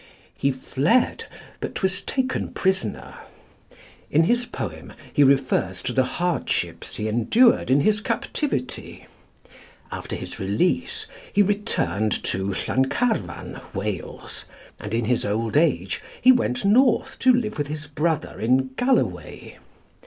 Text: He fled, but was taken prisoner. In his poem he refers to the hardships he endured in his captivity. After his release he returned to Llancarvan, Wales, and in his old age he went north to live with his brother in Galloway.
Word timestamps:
He 0.35 0.51
fled, 0.51 1.25
but 1.59 1.83
was 1.83 2.01
taken 2.01 2.49
prisoner. 2.53 3.13
In 4.09 4.23
his 4.23 4.47
poem 4.47 4.93
he 5.13 5.23
refers 5.23 5.83
to 5.83 5.93
the 5.93 6.03
hardships 6.17 6.95
he 6.95 7.07
endured 7.07 7.69
in 7.69 7.81
his 7.81 8.01
captivity. 8.01 9.05
After 9.91 10.15
his 10.15 10.39
release 10.39 11.05
he 11.31 11.43
returned 11.43 12.23
to 12.23 12.55
Llancarvan, 12.65 13.61
Wales, 13.75 14.45
and 14.79 14.91
in 14.91 15.05
his 15.05 15.23
old 15.23 15.55
age 15.55 16.01
he 16.19 16.31
went 16.31 16.65
north 16.65 17.19
to 17.19 17.31
live 17.31 17.59
with 17.59 17.67
his 17.67 17.85
brother 17.85 18.39
in 18.39 18.69
Galloway. 18.77 19.59